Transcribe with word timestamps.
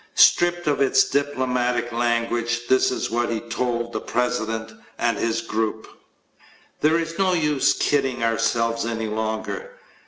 Stripped 0.15 0.65
of 0.65 0.81
its 0.81 1.03
diplomatic 1.07 1.91
language, 1.91 2.67
this 2.67 2.89
is 2.89 3.11
what 3.11 3.29
he 3.29 3.39
told 3.39 3.93
the 3.93 3.99
President 4.01 4.73
and 4.97 5.15
his 5.15 5.41
group: 5.41 5.87
"There 6.79 6.97
is 6.97 7.19
no 7.19 7.33
use 7.33 7.75
kidding 7.75 8.23
ourselves 8.23 8.83
any 8.83 9.05
longer. 9.05 9.73